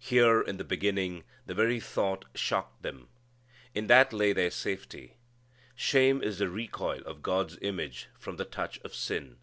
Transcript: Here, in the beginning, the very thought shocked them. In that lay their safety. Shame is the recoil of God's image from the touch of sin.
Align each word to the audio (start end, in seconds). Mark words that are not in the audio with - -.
Here, 0.00 0.40
in 0.40 0.56
the 0.56 0.64
beginning, 0.64 1.24
the 1.44 1.52
very 1.52 1.78
thought 1.78 2.24
shocked 2.34 2.80
them. 2.82 3.10
In 3.74 3.86
that 3.88 4.14
lay 4.14 4.32
their 4.32 4.50
safety. 4.50 5.18
Shame 5.74 6.22
is 6.22 6.38
the 6.38 6.48
recoil 6.48 7.02
of 7.04 7.20
God's 7.22 7.58
image 7.60 8.08
from 8.18 8.36
the 8.38 8.46
touch 8.46 8.78
of 8.78 8.94
sin. 8.94 9.36